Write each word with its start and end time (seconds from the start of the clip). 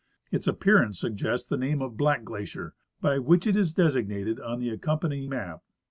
Its 0.31 0.47
appearance 0.47 0.99
suggests 0.99 1.45
the 1.45 1.57
name 1.59 1.79
of 1.79 1.95
Black 1.95 2.23
glacier, 2.23 2.73
by 3.01 3.19
which 3.19 3.45
it 3.45 3.55
is 3.55 3.71
designated 3.75 4.39
on 4.39 4.59
the 4.59 4.71
accompanying 4.71 5.29
map. 5.29 5.61